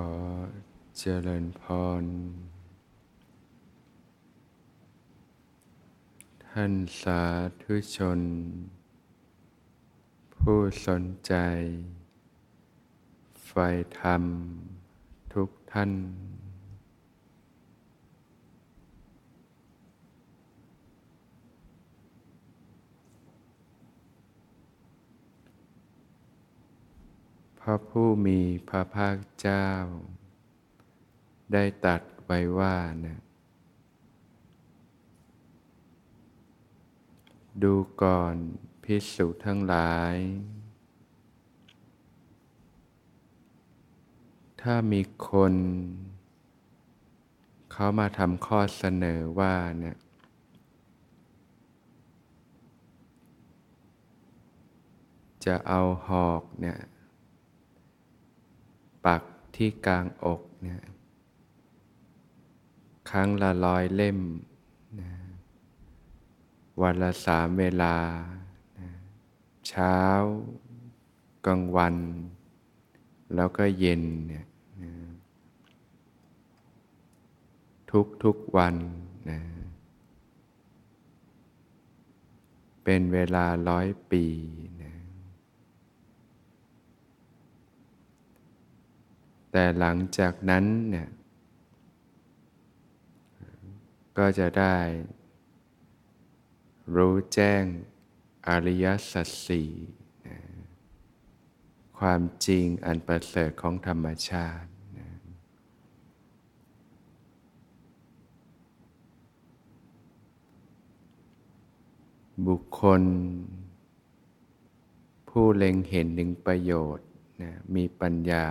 [0.00, 0.10] อ
[0.98, 1.62] เจริญพ
[2.02, 2.04] ร
[6.46, 7.22] ท่านสา
[7.62, 8.20] ธุชน
[10.34, 11.34] ผู้สนใจ
[13.46, 13.52] ไฟ
[14.00, 14.22] ธรรม
[15.34, 15.92] ทุกท่าน
[27.64, 29.68] พระผู้มีพระภาคเจ้า
[31.52, 33.18] ได้ตัดไว้ว่านะ
[37.62, 38.34] ดูก่อน
[38.82, 40.16] พิสุทั้งหลาย
[44.62, 45.54] ถ้ามีคน
[47.72, 49.96] เขามาทำข้อเสนอว่าเนี่ย
[55.44, 56.78] จะเอาหอกเนี่ย
[59.06, 59.22] ปัก
[59.56, 60.82] ที่กลางอกเนี่ย
[63.10, 64.18] ครั้งละร้อยเล่ม
[65.00, 65.12] นะ
[66.82, 67.96] วันละสามเวลา
[68.78, 68.88] นะ
[69.68, 69.96] เช้า
[71.46, 71.96] กลางวัน
[73.34, 74.46] แล้วก็เย็นเนี่ย
[74.82, 74.92] นะ
[77.90, 78.76] ทุกทุกวัน
[79.30, 79.40] นะ
[82.84, 84.24] เป็นเวลาร้อยปี
[84.82, 84.94] นะ
[89.52, 91.08] แต่หลังจากนั้นเนี่ย
[94.18, 94.78] ก็จะได้
[96.94, 97.62] รู้แจ้ง
[98.48, 99.70] อริยสัจสี่
[101.98, 104.68] ความจริงอันประเสริฐของธรรมชาติ
[112.46, 113.02] บุคคล
[115.28, 117.08] ผู้เล็งเห็นถึงประโยชน์
[117.42, 118.46] นะมีปัญญา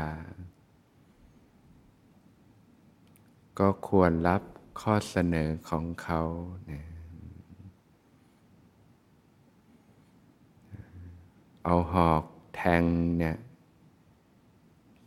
[3.59, 4.41] ก็ควรรับ
[4.81, 6.21] ข้อเสนอของเขา
[6.71, 6.83] นะ
[11.63, 12.23] เอาหอก
[12.55, 12.83] แทง
[13.17, 13.37] เนี่ย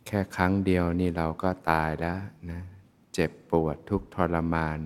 [0.05, 2.19] แค่ครั้งเดียวนี่เราก็ตายแล้ว
[2.51, 2.61] นะ
[3.13, 4.79] เจ็บปวดทุกทรมาน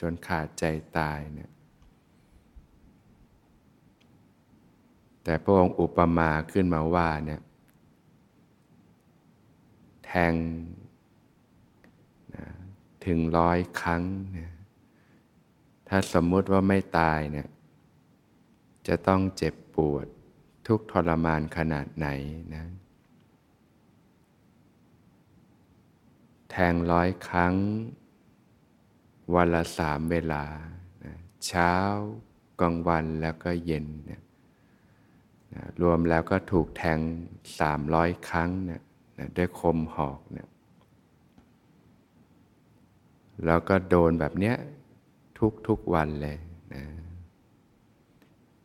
[0.00, 0.64] จนขาดใจ
[0.98, 1.50] ตายเนี่ย
[5.24, 7.40] แต่พระองค์อุปมาขึ้นมาว่าเนี่ย
[10.04, 10.34] แทง
[13.06, 14.02] ถึงร้อยครั้ง
[15.88, 17.48] ถ้าสมมุติว่าไม่ตายเนี่ย
[18.86, 20.06] จะต้องเจ็บปวด
[20.66, 22.08] ทุกทรมานขนาดไหน
[22.54, 22.64] นะ
[26.50, 27.54] แทงร้อยครั้ง
[29.34, 30.44] วันละสามเวลา
[31.04, 31.14] นะ
[31.46, 31.72] เช้า
[32.60, 34.22] กลางวันแล้วก็เย็นนะ
[35.54, 36.98] นะรวมแล้วก็ถูกแทง
[37.60, 38.82] สามร้อยครั้งเนะ
[39.18, 40.48] นะด้วยคมหอกเนะ
[43.46, 44.56] แล้วก็โดนแบบเนี้ย
[45.68, 46.36] ทุกๆวันเลย
[46.74, 46.84] นะ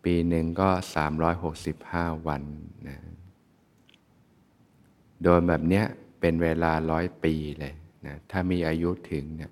[0.03, 0.69] ปีหนึ่งก็
[1.49, 2.43] 365 วัน
[2.87, 2.97] นะ
[5.23, 5.85] โดนแบบเนี้ย
[6.19, 7.73] เป็นเวลาร้อยปีเลย
[8.05, 9.51] นะถ้ามีอายุถึงเนี่ย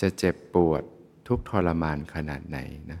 [0.00, 0.82] จะเจ็บปวด
[1.28, 2.58] ทุกทรมานขนาดไหน
[2.92, 3.00] นะ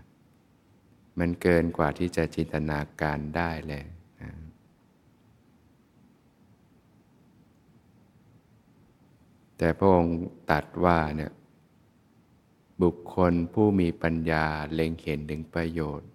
[1.18, 3.84] มันเกินกว่าที่จะจินตนาการได้เลย
[4.22, 4.30] นะ
[9.58, 10.18] แต่พระองค์
[10.50, 11.32] ตัดว่าเนี่ย
[12.82, 16.08] บุคคลผู้มีปัญญาเล็งเห็นถึงประโยชน์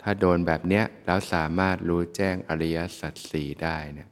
[0.00, 4.08] ถ้าโดนแบบเนี้ยแล้วสามารถรู้แจ้งอริยสัจสี่ได้เนี่ย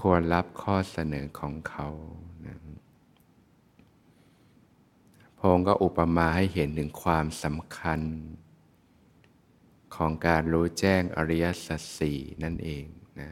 [0.00, 1.88] ควรรับข้อเสนอของเขา
[2.46, 2.56] นะ
[5.38, 8.00] พงก็อุปมาให้เห็นถึงความสำคัญ
[9.96, 12.84] ของการรู้แจ้งอริยสัจสี่นั่นเอง
[13.20, 13.30] นะ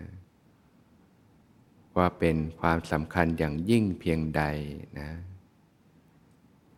[1.99, 4.43] ว่าเป็นความสำคัญอย่างยิ่งเพียงใด
[5.01, 5.11] นะ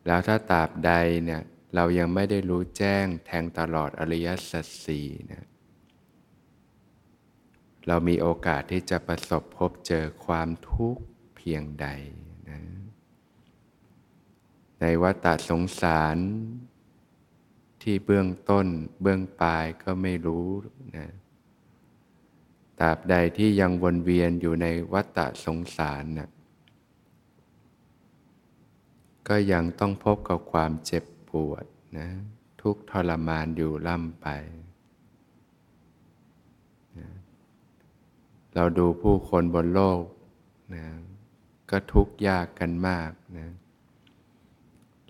[0.07, 0.93] แล้วถ้าตราบใด
[1.25, 1.43] เนี่ย
[1.75, 5.45] เรายังไม่ได้รู้แจ้งแทงตลอดอริยสัจสี่นะ
[7.87, 11.03] เรามีโอกาสที่จะประสบพบเจอความทุกข์
[11.37, 11.87] เพียงใด
[12.49, 12.61] นะ
[14.81, 16.19] ในวัฏสงสาร
[17.83, 18.67] ที่เบื้องต้น
[19.03, 20.49] เบื้องปลายก็ไม่รู้
[20.97, 21.09] นะ
[22.81, 26.31] ตราบใดที่ยังวนเวียนอยู่ในวัฏสงสารนะ
[29.29, 31.65] ก็ยังต้องพบกับความเจ็บปวด
[31.99, 32.09] นะ
[32.63, 34.27] ทุกทรมานอยู่ล่ำไป
[36.99, 37.09] นะ
[38.55, 40.03] เราดูผู้คนบนโลก
[40.75, 40.85] นะ
[41.71, 43.49] ก็ทุกข์ยากกันมากนะ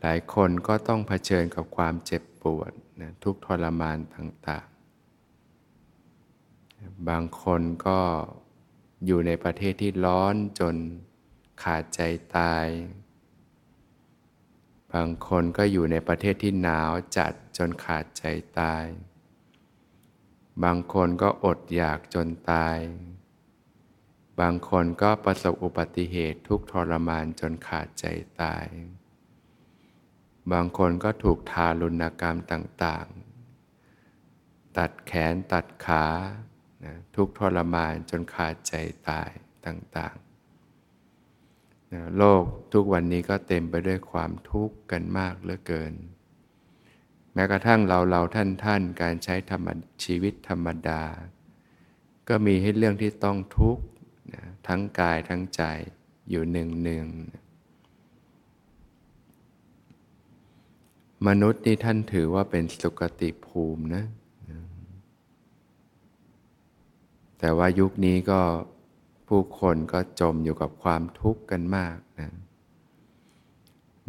[0.01, 4.68] หลายคนก็ต้องเผชิญกับความเจ็บปวดนะทุกทรมานต่างๆ
[7.09, 8.01] บางคนก็
[9.07, 10.77] อยู่ในประเทศที่ร้อนจน
[11.63, 12.01] ขาดใจ
[12.37, 12.67] ตาย
[14.95, 18.25] บางคนก็อยู่ในประเทศที่หนาวจัดจนขาดใจ
[18.61, 18.85] ตาย
[20.65, 22.79] บางคนก็อดอยากจนตาย
[24.41, 28.05] บางคนก็ประสบอุบัติเหตุทุกทรมานจนขาดใจ
[28.43, 28.67] ตาย
[30.53, 33.07] บางคนก็ถูกทารุณกรรมต่าง
[33.93, 36.05] ๆ ตัดแขนตัดขา
[36.85, 38.75] นะทุกทรมานจนขาดใจ
[39.09, 39.31] ตาย
[39.67, 45.95] ต่างๆนะโลกทุกวันนี้ก็เต็มไปด้วยความทุกข์กันมากเหลือเกิน
[47.35, 49.69] แม้กระทั่งเราเราท่านท่านการใช้ธรรม
[50.05, 51.03] ชีวิตธรรมดา
[52.29, 53.85] ก็มีให้เรื่องที่ต้องทุกข์
[54.35, 55.63] นะทั้งกายทั้งใจ
[56.31, 57.07] อยู่หนึ่งหนึ่ง
[61.27, 64.05] มนุษย์นี่ท่านถือว่าเป็นสุกติภูมินะ
[67.39, 68.41] แต่ว่ายุคนี้ก็
[69.29, 72.31] ผู้คนก็จมอยู่กับความทุกข์กันมากนะ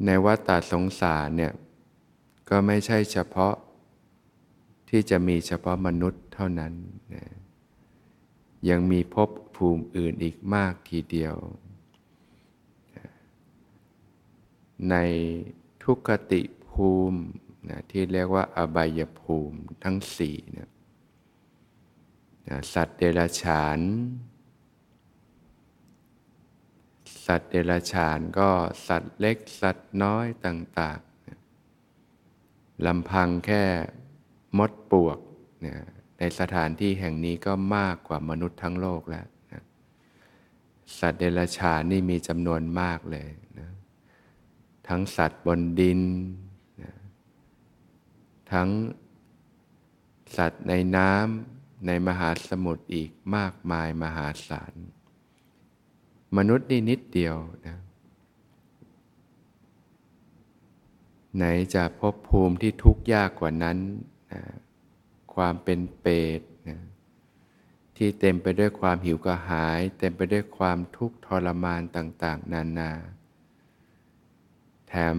[0.05, 1.53] ในวัฏฏสงสารเนี่ย
[2.49, 3.55] ก็ไม่ใช่เฉพาะ
[4.89, 6.73] ที่จะมีเฉพาะมนุษย์เท่านั้น
[7.13, 7.25] นะ
[8.69, 11.35] ยังมีภพภูมิอื่นอีกมากทีเดียว
[14.89, 14.95] ใน
[15.83, 17.19] ทุกขติภูมิ
[17.69, 20.69] นะที่เรียกว่าอบายภูมิทั้งสี่เนี่ย
[22.73, 23.79] สัตว์เดรัจฉาน
[27.25, 28.49] สัตว์เดรัจฉานก็
[28.87, 33.63] สัตว์เล็กสัตว์น้อยต่างๆลำพังแค่
[34.57, 35.19] มดปวก
[36.17, 39.63] ในสถานที่แห่งนี้ก็มากกว่ามนุษย์ทั้งโลกแล้วนะ
[40.99, 43.29] สัตว์เดรัจฉานนี่มีจำนวนมากเลย
[43.59, 43.69] นะ
[44.87, 46.01] ทั้งสัตว์บนดิน
[46.83, 46.93] นะ
[48.51, 48.69] ทั้ง
[50.37, 54.73] สัตว์ในน้ำ ในมหาสมุทรอีกมากมายมหาศาล
[56.37, 57.35] มนุษย์นี่นิดเดียว
[57.67, 57.77] นะ
[61.35, 61.43] ไหน
[61.75, 63.77] จะพบภูมิที่ทุกข์ยากกว่านั้น
[64.33, 64.41] นะ
[65.33, 66.79] ความเป็นเปรตนะ
[67.97, 72.91] ที่เต็มไปด้วยความหิวกระหาย เต็มไปด้วยความทุกข์ทรมานต่าง ๆ นานา
[74.87, 75.17] แถม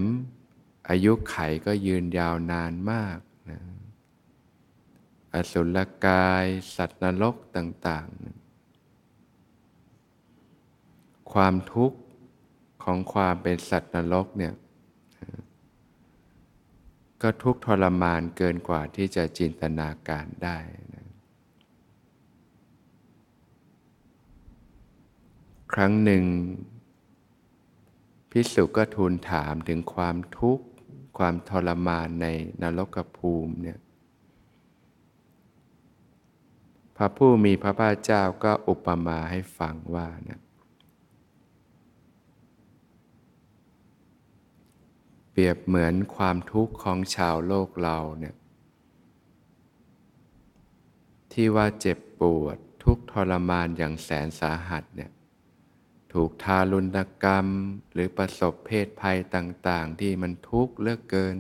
[0.88, 1.36] อายุไข
[1.66, 3.18] ก็ยืนยาวนานมาก
[3.50, 3.60] นะ
[5.34, 6.46] อสุรกาย
[6.76, 8.50] สัตว์นรกต่าง ๆ
[11.32, 11.98] ความทุกข์
[12.84, 14.54] ของความเป็นสัตว์นรกเนี่ย
[17.22, 20.58] ก็ทุกทรมานเกินกว่าที่จะจินตนาการได้
[20.94, 21.06] นะ
[25.72, 26.24] ครั้งหนึ่ง
[28.30, 30.64] พิสุก็ทูลถามถึงความทุกข์
[31.18, 32.26] ความทรมานใน
[32.62, 33.78] นรกภูมิเนี่ย
[37.02, 40.40] พระผู้มีพระภาคเจ้าก็อุปมาให้ฟังว่าเนี่ย
[45.30, 48.34] เปรียบเหมือนความทุกข์ของชาวโลกเราเนี่ย
[51.32, 55.10] ที่ว่าเจ็บปวดทุกทรมานอย่างแสนสาหัสเนี่ย
[56.12, 57.46] ถูกทารุณกรรม
[57.92, 61.38] หรือประสบเพศภัยต่าง ๆ ที่มันทุกข์เลือกเกิน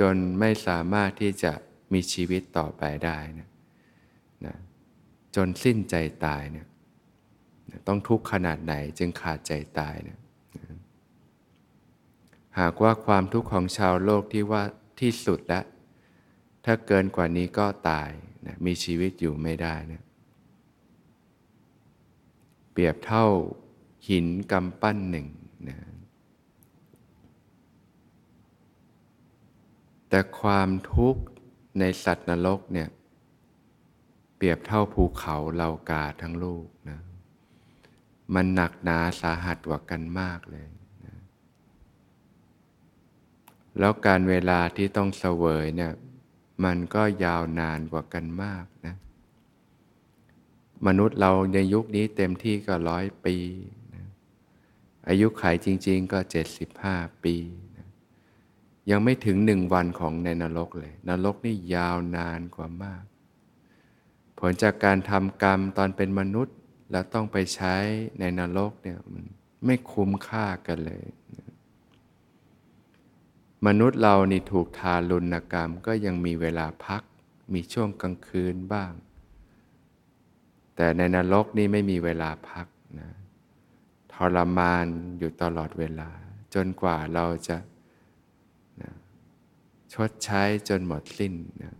[0.00, 1.52] จนไม่สามารถที่จะ
[1.92, 3.48] มีชีวิตต่อไปได้นะ
[4.46, 4.56] นะ
[5.36, 6.66] จนสิ้นใจตายเนี่ย
[7.86, 10.20] ต้องทุกข์ขนาดไหนจึงขาดใจตายเนี่ย
[12.60, 14.62] หากว่าความทุกข์ของชาวโลกที่ว่า
[15.00, 15.64] ที่สุดแล้ว
[16.64, 18.10] ถ้าเกินกว่านี้ก็ตาย
[18.46, 20.02] นะมีชีวิตอยู่ไม่ได้เนี่ย
[22.72, 23.26] เปรียบเท่า
[24.08, 25.26] หินกำปั้นหนึ่ง
[25.68, 25.78] นะ
[30.08, 31.22] แต่ความทุกข์
[31.78, 32.88] ในสัตว์นรกเนี่ย
[34.36, 37.00] เปรียบเท่าภูเขาเหล่ากาทั้งลูกนะ
[38.34, 40.68] มันหนักหนาสาหัสกว่ากันมากเลย
[41.04, 41.16] นะ
[43.78, 45.92] แล้วการเวลาที่ต้องเสวยเนี่ย
[46.64, 48.96] มันก็ยาวนานกว่ากันมากนะ
[50.86, 53.36] มนุษย์เราในยุคนี้เต็มที่ก็ร้อยปี
[53.94, 54.04] นะ
[55.08, 57.36] อายุขัยจริง ๆ ก็เจ็ดสิบห้าปี
[57.76, 57.86] นะ
[58.90, 63.04] ยังไม่ถึงหนึ่งวันของในนรกเลย นรกนี่ยาวนานกว่ามาก
[64.38, 66.56] ผลจากการทำกรรมตอนเป็นมนุษย์
[66.90, 67.74] แล้วต้องไปใช้
[68.20, 69.24] ในนรกเนี่ยมัน
[69.66, 71.04] ไม่คุ้มค่ากันเลย
[73.66, 77.02] มนุษย์เรานี่ถูกทารุณกรรมก็ยังมีเวลาพัก
[77.54, 78.92] มีช่วงกลางคืนบ้าง
[80.76, 82.66] แต่ในนรกนี่ไม่มีเวลาพัก
[83.00, 83.10] นะ
[84.12, 84.86] ทรมาน
[85.18, 86.10] อยู่ตลอดเวลา
[86.54, 87.56] จนกว่าเราจะ
[88.82, 88.92] นะ
[89.94, 91.74] ชดใช้จนหมดสิ้นนะ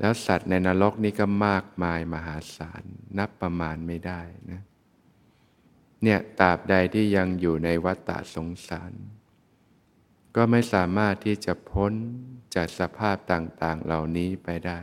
[0.00, 2.82] แล้วสัตว์ในนรกนี่ก็มากมายมหาศาล
[3.18, 4.62] นับประมาณไม่ได้นะ
[6.02, 8.92] เนี่ยตราบใดที่ยังอยู่ในวัฏฏะสงสาร
[10.36, 11.92] ก็ไม่สามารถที่จะพ้น
[12.54, 14.80] จากสภาพต่างๆเหล่านี้ไปได้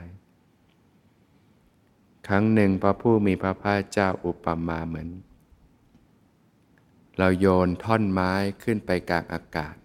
[2.28, 5.10] ครั้งหนึ่งพระผู้มีพระภาคเจ้าอุปมาเหมือน
[7.18, 9.76] เราโยนท่อนไม้ขึ้นไปกลางอากาศ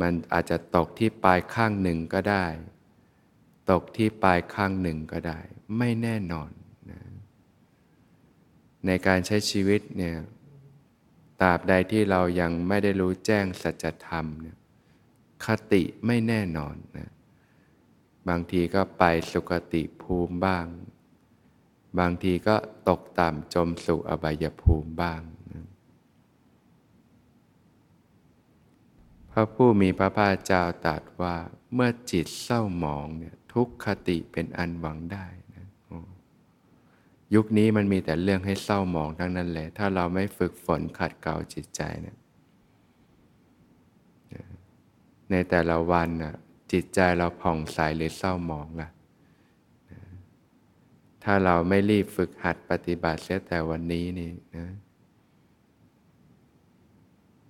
[0.00, 2.44] มันอาจจะตกที่ปลายข้างหนึ่งก็ได้
[3.70, 5.40] ตกที่ปลายข้างหนึ่งก็ได้
[5.78, 6.50] ไม่แน่นอน
[6.90, 7.00] นะ
[8.86, 10.16] ในการใช้ชีวิตเนี่ย
[11.40, 14.56] ตราบใดที่เรายังไม่ได้รู้แจ้งสัจธรรมเนี่ย
[15.44, 17.10] คติไม่แน่นอนนะ
[18.28, 20.66] บางทีก็ไปสุคติภูมิบ้าง
[21.98, 22.56] บางทีก็
[22.88, 25.20] ตกต่ำจมสู่อบายภูมิบ้าง
[25.52, 25.66] นะ
[29.30, 31.36] พระผู้มีพระภาคเจ้าตรัสว่า
[31.74, 35.66] เมื่อจิตเศร้าหมองเนี่ย ทุกขติเป็นอันหวังได้นะ
[37.34, 42.16] ยุคนี้มันมีแต่เรื่องให้เศร้าหมองทั้งนั้นแหละ ถ้าเราไม่ฝึกฝนขัดเกลาจิตใจเนี่ย
[45.30, 46.34] ในแต่ละวันน่ะ
[46.72, 48.88] จิตใจเราผ่องใสหรือเศร้าหมองล่ะ
[51.24, 54.66] ถ้าเราไม่รีบฝึกหัดปฏิบัติเสียแต่วันนี้นี่นะ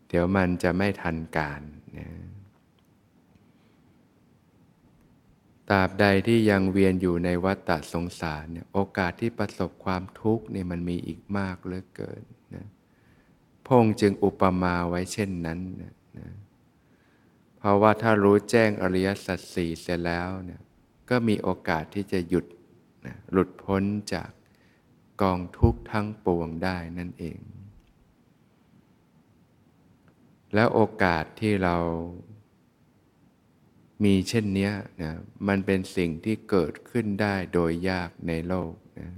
[0.08, 1.60] เดี๋ยวมันจะไม่ทันการ
[1.98, 2.08] นะ
[5.70, 12.22] ตราบใดที่ยังเวียนอยู่ในวัฏฏะสงสารเนี่ยโอกาสที่ประสบความทุกข์เนี่ยมันมีอีกมากเหลือเกิน
[12.54, 12.66] นะ
[13.66, 16.28] พงจึงอุปมาไว้เช่นนั้นนะนะ
[17.58, 20.60] เพราะว่าถ้ารู้แจ้งอริยสัจสี่เสร็จแล้วเนี่ย
[21.10, 22.46] ก็มีโอกาสที่จะหยุด
[23.06, 23.82] นะหลุดพ้น
[24.14, 24.30] จาก
[25.22, 27.38] กองทุกข์ทั้งปวงได้นั่นเอง
[30.54, 31.76] แล้วโอกาสที่เรา
[34.04, 34.70] มีเช่นนี้
[35.02, 35.14] นะ
[35.48, 39.10] มันเป็นสิ่งที่เกิดขึ้นได้โดยยากในโลกนะ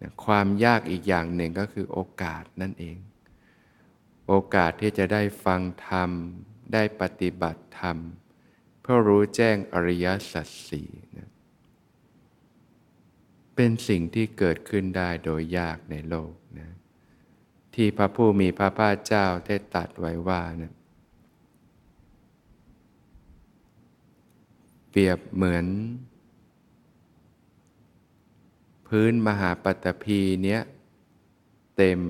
[0.00, 2.98] นะความยากอีกอย่างหนึ่งก็คือโอกาสนั่นเอง
[4.28, 6.10] โอกาสที่จะได้ฟังธรรม
[6.72, 7.96] ได้ปฏิบัติธรรม
[8.80, 11.28] เพื่อรู้แจ้งอริยสัจสี่นะ
[13.54, 16.70] เป็นสิ่งที่เกิดขึ้นได้โดยยากในโลกนะ
[17.74, 20.72] ที่พระผู้มีพระภาคเจ้าได้ตรัสไว้ว่านะ
[24.87, 25.66] เป รียบเหมือน
[28.88, 30.60] พื้นมหาปัตภีเนี้ย
[31.76, 32.00] เต็ม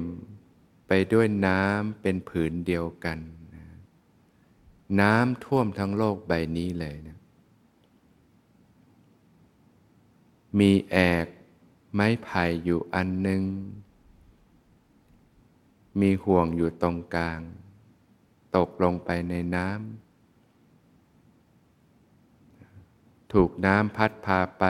[0.89, 3.19] ไปด้วยน้ำเป็นผืนเดียวกัน
[3.55, 3.65] นะ
[5.01, 7.19] น้ำท่วมทั้งโลกใบนี้เลยนะ
[10.59, 11.27] มีแอก
[11.95, 13.43] ไม้ไผ่อยู่อันหนึ่ง
[16.01, 17.41] มีห่วงอยู่ตรงกลาง
[18.57, 20.08] ตกลงไปในน้ำ
[23.33, 24.65] ถูกน้ำพัดพาไป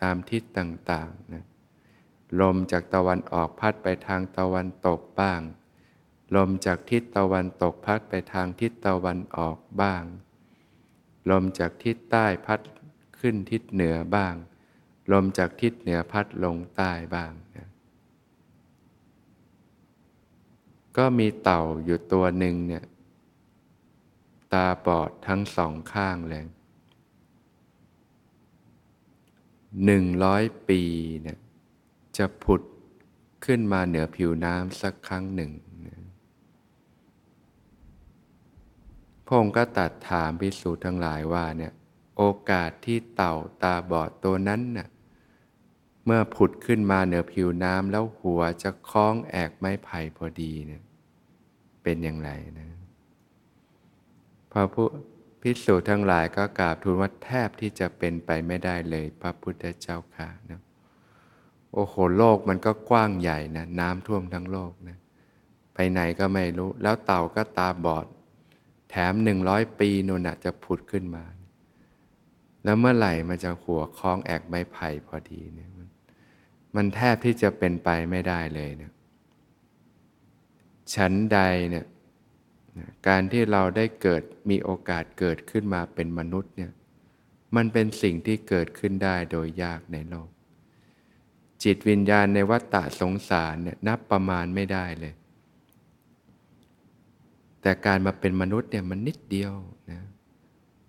[0.00, 1.44] ตามทิศต่างๆนะ
[2.40, 5.40] ลมจากตะวันออกพัดไปทางตะวันตกบ้าง
[6.36, 10.02] ลมจากทิศตะวันตกพัดไปทางทิศตะวันออกบ้าง
[11.30, 12.60] ลมจากทิศใต้พัด
[13.20, 14.34] ขึ้นทิศเหนือบ้าง
[15.12, 17.68] ลมจากทิศเหนือพัดลงใต้บ้างนะ
[20.96, 22.84] ก็มีเต่าอยู่ตัวหนึ่งเนี่ย
[24.52, 26.44] ตาบอดทั้งสองข้างเลย
[29.84, 30.82] หนึ่งร้อยปี
[31.22, 31.38] เนี่ย
[32.16, 32.62] จะผุด
[33.44, 35.50] ขึ้นมาเหนือผิวน้ำสักครั้งหนึ่ง
[39.26, 41.72] พงก็ตัดถามพิสูจน์ทั้งหลายว่าเนี่ย
[42.16, 44.88] โอกาสที่เต่าตาบอดตัวนั้นน่ะ
[46.04, 50.82] เมื่อผุดขึ้นมาเหนือผิวน้ำแล้วหัวจะคล้องแอกไม้ไผ่พอดีเนี่ย
[51.82, 52.68] เป็นอย่างไรนะ
[54.52, 54.86] พระผู้
[55.40, 60.60] พิสูจน์ทั้งหลายก็กราบทูลว่าแทบที่จะเป็นไปไม่ได้เลยพระพุทธเจ้าค่ะนะ
[61.74, 64.98] โอ้โหโลกมันก็กว้างใหญ่นะน้ำท่วมทั้งโลกนะ
[65.74, 68.06] ไปไหนก็ไม่รู้ แล้วเต่าก็ตาบอด
[68.90, 71.24] แถมหนึ่งร้อยปีนู่นจะผุดขึ้นมา
[72.64, 75.70] แล้วเมื่อไหร่มันจะหัวคล้องแอกไม้ไผ่พอดีเนี่ย
[76.76, 78.92] มันแทบที่จะเป็นไปไม่ได้เลยเนะ
[80.94, 81.38] ชั้นใด
[81.70, 81.84] เนี่ย
[83.08, 86.72] การที่เราได้เกิดมีโอกาสเกิดขึ้นมาเป็นมนุษย์เนี่ย
[87.56, 90.28] มันเป็นสิ่งที่เกิดขึ้นได้โดยยากในโลก
[91.62, 95.14] จิตวิญญาณในวัฏฏะสงสารเนี่ยนับประมาณไม่ได้เลย
[97.62, 99.52] แต่การมาเป็นมนุษย์เนี่ยมันนิดเดียว
[99.90, 100.02] นะ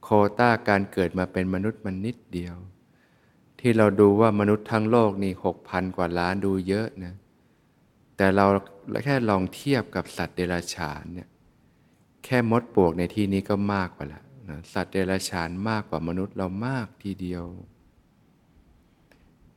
[0.04, 0.10] โค
[0.40, 2.56] ต้าการเกิดมาเป็นมนุษย์มันนิดเดียว
[3.60, 7.14] ที่เราดูว่ามนุษย์ทั้งโลกนี่หกพันกว่าล้านดูเยอะนะ
[8.18, 8.46] แต่เรา
[9.06, 11.30] แค่ลองเทียบกับสัตว์เดรัจฉานเนี่ย
[12.26, 17.46] แค่มดปวกในที่นี้ก็มากกว่าละนะสัตว์เดรัจฉานมากกว่ามนุษย์เรามากทีเดียว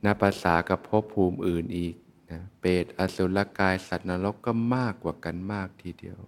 [0.03, 1.95] นับภาษากับภพภูมิอื่นอีก
[2.31, 6.19] นะเปรตอสุรกายสัตว์นรกก็มากกว่ากันมากทีเดียว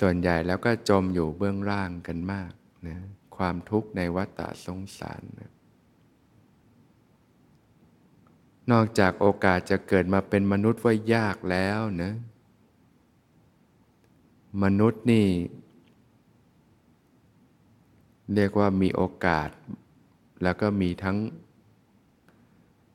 [0.00, 2.52] ส่วนใหญ่แล้วก็จมอยู่เบื้องล่างกันมาก
[2.86, 2.98] นะ
[3.36, 5.50] ความทุกข์ในวัฏฏะสงสารนะ
[8.70, 12.12] นอกจากโอกาสจะเกิดมาเป็นมนุษย์ว่ายากแล้วนะ
[14.62, 15.26] มนุษย์นี่
[18.34, 19.48] เรียกว่ามีโอกาส
[20.42, 21.18] แล้วก็มีทั้ง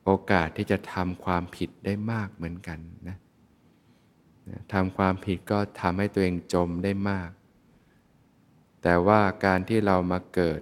[0.04, 3.18] โอกาสที่จะทำความผิดได้มากเหมือนกันนะ
[4.72, 7.30] ทำความผิดก็ทำให้ตัวเองจมได้มาก
[8.82, 10.60] แต่ว่าการที่เรามาเกิด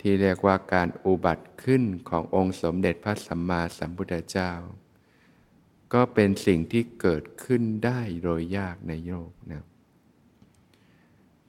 [0.00, 4.50] ที่เรียกว่าการอุบัติขึ้นขององค์สมเด็จพระสัมมาสัมพุทธเจ้า
[5.94, 9.62] ก็เป็นสิ่งที่เกิดขึ้นได้โดยยากในโลกนะ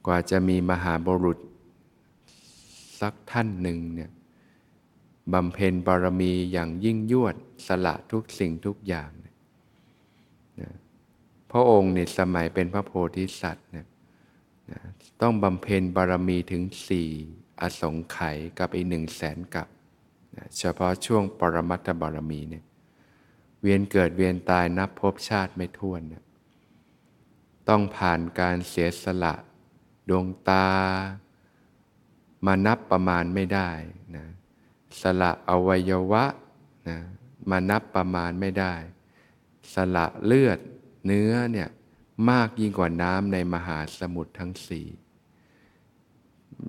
[0.06, 1.38] กว่าจะมีมหาบุรุษ
[3.00, 4.10] สักท่านหนึ่งเนี่ย
[5.32, 10.72] บำเพ็ญบารมีอย่างยิ่งยวดสละทุกสิ่งทุกอย่างนะ
[11.50, 13.86] พระองค์ในสมัยเป็นพระโพธิสัตว์เนี่ย
[14.70, 14.80] นะ
[15.20, 17.08] ต้องบำเพ็ญบารมีถึงสี่
[17.60, 19.68] อสงไขยกับอีกหนึ่งแสนกับ
[20.36, 22.64] นะเฉพาะช่วงปรมัตถบารมีเนี่ย
[23.62, 26.24] เวียนเกิดเวียนตายนับพบชาติไม่ท้วนเนี่ย
[27.68, 29.34] ต้องผ่านการเสียสละ
[30.08, 30.68] ดวงตา
[32.46, 33.70] มานับประมาณไม่ได้
[34.16, 34.26] นะ
[35.02, 36.24] สละอวัยวะ
[36.88, 36.98] นะ
[37.50, 38.74] มานับประมาณไม่ได้
[39.74, 40.58] สละเลือด
[41.06, 41.68] เนื้อเนี่ย
[42.30, 44.86] มากยิ่งกว่าน้ำในมหาสมุทรทั้งสี่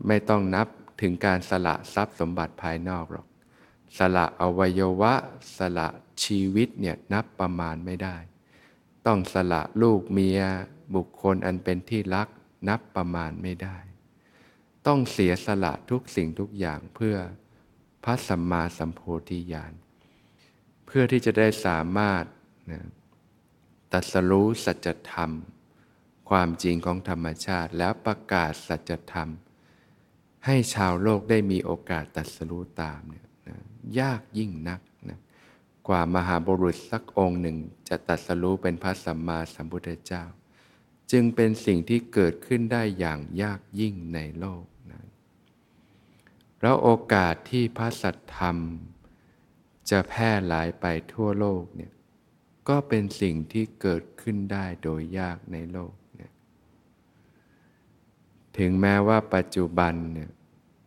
[0.07, 0.67] ไม่ต้องนับ
[1.01, 3.27] ถึงการสละทรัพย์สมบัติภายนอกหรอก
[3.97, 5.13] สละอวัยวะ
[5.58, 5.88] สละ
[6.23, 8.17] ชีวิตเนี่ยนับประมาณไม่ได้
[9.06, 10.41] ต้องสละลูกเมีย
[10.95, 12.27] บุคคลอันเป็นที่รัก
[12.69, 13.77] นับประมาณไม่ได้
[14.88, 17.15] ต้องเสียสละทุกสิ่งทุกอย่างเพื่อ
[18.03, 19.73] พระสัมมาสัมโพธิญาณ
[20.86, 22.23] เพื่อที่จะได้สามารถ
[22.71, 22.82] นะ
[23.91, 25.32] ตัสรู้สัจธรรม
[26.29, 29.29] ความจริงของธรรมชาติแล้วประกาศสัจธรรม
[30.45, 33.58] ให้ชาวโลกได้มีโอกาสตัสรู้ตามเนี่ย นะ
[33.99, 35.19] ยากยิ่งนักนะ
[35.88, 37.58] กว่ามหาบุรุษสักองค์หนึ่ง
[37.89, 40.23] จะตัดสรู้เป็นพระสัมมาสัมพุทธเจ้า
[41.12, 44.63] จึงเป็นสิ่งที่เกิดขึ้นได้อย่างยากยิ่งในโลก
[46.62, 48.58] แล้วโอกาสที่พระสัทธรรม
[49.89, 51.93] จะแพร่หลายไปทั่วโลกเนี่ย
[52.69, 56.32] ก็เป็นสิ่งที่เกิดขึ้นได้โดยยากในโลกเนี่ย
[58.58, 60.32] ถึงแม้ว่าปัจจุบันเนี่ย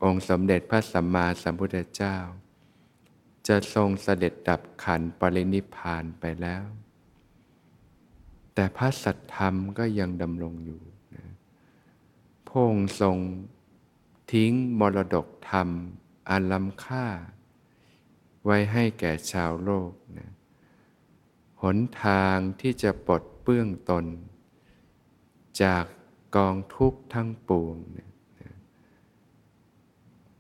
[0.04, 2.16] องค์สมเด็จพระสัมมาสัมพุทธเจ้า
[3.48, 6.64] จะทรงเสด็จดับขันปรินิพานไปแล้ว
[8.54, 10.82] แต่พระสัทธรรมก็ยังดำรงอยู่
[11.14, 11.26] นะ
[12.48, 13.18] พงทรง
[14.32, 15.68] ทิ้งมรดกธรรม
[16.28, 17.06] อันล้ำค่า
[18.44, 20.30] ไว้ให้แก่ชาวโลกนะ
[21.62, 24.04] หนทางที่จะปลดเปื้องตน
[25.62, 25.84] จาก
[26.36, 28.10] กองทุกข์ทั้งปวงนะ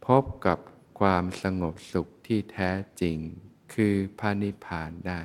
[0.06, 0.58] พบกับ
[0.98, 3.18] ความสงบสุขที่แท้จริง
[3.74, 5.22] คือพระนิพพานได้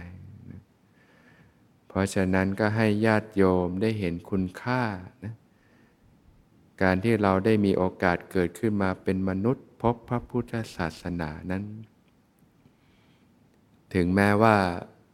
[1.88, 4.84] เพราะฉะนั้นก็ให้ญาติโยมได้เห็นคุณค่า
[5.24, 5.36] นะ
[6.82, 11.64] การที่เราได้มีโอกาสเกิดขึ้นมาเป็นมนุษย์ พบพระพุทธศาสนานั้น
[13.94, 14.58] ถึงแม้ว่า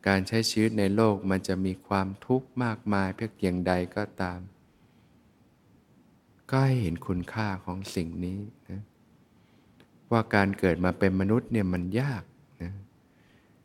[0.08, 4.40] การใช้ชีวิตในโลกมันจะมีความทุกข์มากมายเพียงอย่างใดก็ตาม
[6.50, 8.40] ก็ให้เห็นคุณค่าของสิ่งนี้
[8.70, 8.82] นะ
[10.12, 12.24] ว่าการเกิดมาเป็นมนุษย์เนี่ยมันยาก
[12.64, 12.74] นะ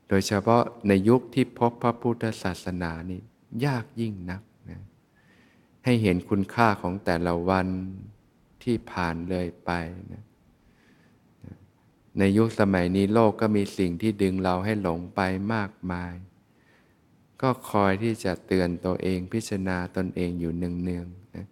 [0.09, 3.21] โดยเฉพาะในยุคที่พบพระพุทธศาสนานี่
[3.67, 4.43] ยากยิ่งนัก
[5.85, 7.67] ให้เห็นคุณค่าของแต่ละวัน
[8.63, 9.71] ที่ผ่านเลยไป
[10.13, 10.25] นะ
[12.19, 15.21] ในยุคสมัยนี้โลกก็มีสิ่งที่ดึงเราให้หลงไป
[15.55, 16.15] มากมาย
[17.43, 21.47] ก็คอยที่จะเตือนตัวเองพิจารณาตนเองอยู่เนืองๆนะ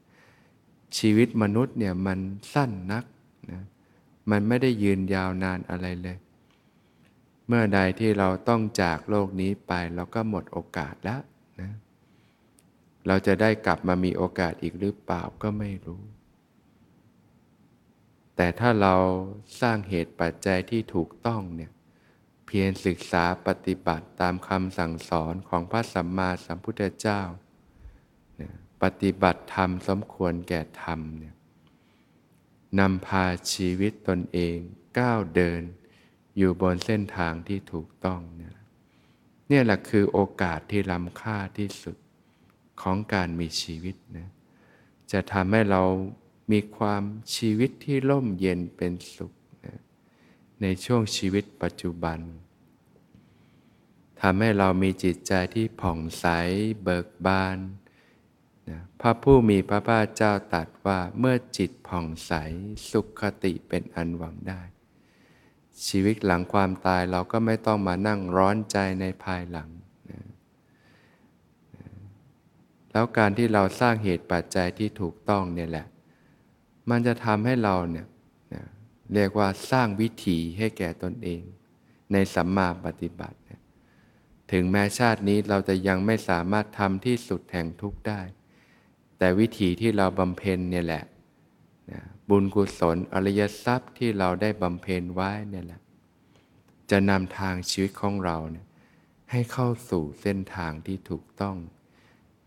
[0.99, 2.19] ชีวิตมนุษย์เนี่ยมัน
[2.55, 3.05] สั้นนัก
[3.51, 3.63] นะ
[4.31, 6.19] มันไม่ได้ยืนยาวนานอะไรเลย
[7.47, 11.21] เมื่อใดที่เราต้องจากโลกนี้ไปเราก็หมดโอกาสแล้ว
[11.61, 11.71] นะ
[13.07, 16.03] เราจะได้กลับมามีโอกาสอีกหรือเปล่าก็ไม่รู้
[18.37, 18.95] แต่ถ้าเรา
[19.61, 21.71] สร้างเหตุปัจจัยที่ถูกต้องเนี่ย
[22.47, 27.21] เพียรศึกษาปฏิบัติตามคำสั่งสอนของพระสัมมาสัมพุทธเจ้า
[28.83, 31.35] ปฏิบัติธรรมสมควรแก่ธรรมเนี่ย
[32.79, 34.59] นำพาชีวิตตนเอง
[34.99, 35.63] ก้าวเดิน
[36.37, 38.57] อยู่บนเส้นทางที่ถูกต้องเนี่ย
[39.51, 41.97] นี่แหละคือโอกาสที่ล้ำค่าที่สุด
[42.83, 44.29] ของการมีชีวิตนะ
[45.13, 45.83] จะทำให้เรา
[46.53, 47.03] มีความ
[47.37, 49.33] ชีวิตที่ร่มเย็นเป็นสุข
[49.67, 49.81] นะ
[50.63, 52.19] ในช่วงชีวิตปัจจุบัน
[54.21, 56.27] ทำให้เรามีจิตใจที่ผ่องใส
[56.83, 57.59] เบิกบาน
[58.71, 62.33] นะพระผู้มีพระภาคเจ้าตรัสว่าเมื่อจิตผ่องใส
[62.91, 64.63] สุขคติเป็นอันหวังได้
[65.87, 69.69] ชีวิตหลังความตายเราก็ไม่ต้องมานั่งร้อนใจในภายหลัง
[70.11, 70.21] นะ
[72.93, 75.87] แล้วการที่เราสร้างเหตุปัจจัยที่ถูกต้องเนี่ยแหละ
[76.91, 78.07] มันจะทำให้เราเนี่ย
[78.55, 78.65] นะ
[79.15, 81.43] เรียกว่าสร้างวิถีให้แก่ตนเอง
[82.13, 83.37] ในสัมมาปฏิบัติ
[84.53, 88.21] ถึงแม้ชาตินี้เราจะยังไม่สามารถทำที่สุดแห่งทุกได้
[89.23, 91.05] แต่วิถีที่เราบำเพ็ญเนี่ยแหละ
[92.29, 95.81] บุญกุศลอริยทรัพย์ที่เราได้บำเพ็ญไว้เนี่ยแหละ
[96.91, 98.67] จะนำทางชีวิตของเราเนี่ย
[99.31, 101.57] ให้เข้าสู่เส้นทางที่ถูกต้อง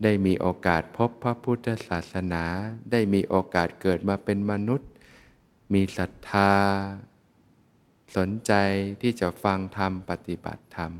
[0.02, 2.44] ได้มีโอกาสพบพระพุทธศาสนา
[2.92, 4.90] ได้มีโอกาสเกิดมาเป็นมนุษย์
[5.72, 6.52] มีศรัทธา
[8.16, 8.52] สนใจ
[9.00, 10.92] ที่จะฟังธรรมปฏิบัติธรรม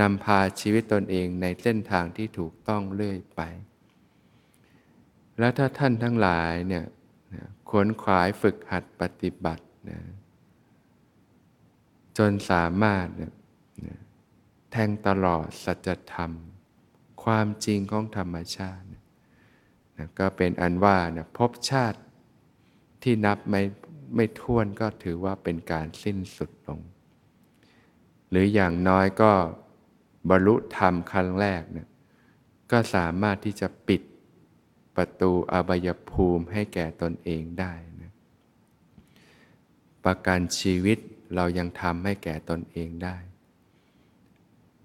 [0.00, 3.40] นำพาชีวิตตนเองในเส้นทางที่ถูกต้องเรื่อยไป
[5.38, 6.84] แล้วถ้าท่านทั้งหลายเนี่ย
[7.68, 10.00] ขวนขวายฝึกหัดปฏิบัตินะ
[12.18, 13.32] จนสามารถนะ
[14.70, 16.30] แทงตลอดสัจธรรม
[17.24, 22.00] ความจริงของธรรมชาตินะก็เป็นอันว่านะพบชาติ
[23.02, 23.62] ที่นับไม่
[24.14, 26.80] ไม่ท้วนก็ถือว่าเป็นการสิ้นสุดลง
[28.30, 29.32] หรืออย่างน้อยก็
[30.28, 31.88] บรรลุธรรมครั้งแรกนี่ย
[32.72, 34.02] ก็สามารถที่จะปิด
[34.96, 38.12] ประตูอบายภูมิให้แก่ตนเองได้นะ
[40.04, 40.98] ประกันชีวิต
[41.34, 43.16] เรายังทำให้แก่ตนเองได้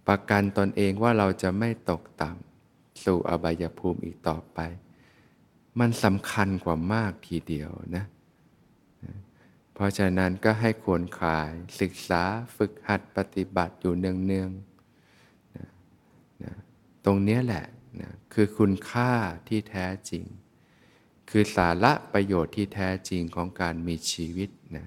[0.08, 4.60] ประกันตนเองว่าเราจะไม่ตกต่ำสู่อบายภูมิอีกต่อไป
[5.80, 8.06] มันสำคัญกว่ามากทีเดียวนะ
[9.74, 12.24] เพราะฉะนั้นก็ให้ควรขายศึกษา
[12.58, 16.56] ฝึกหัดปฏิบัติอยู่เนืองๆนะ
[17.06, 17.66] ตรงนี้แหละ
[18.00, 19.12] นะคือคุณค่า
[19.48, 20.26] ที่แท้จริง
[21.30, 24.86] คือสาระประโยชน์ที่แท้จริงของการมีชีวิตนะ